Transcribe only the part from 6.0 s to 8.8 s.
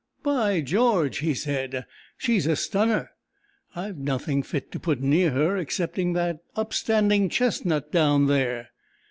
that upstanding chestnut down there."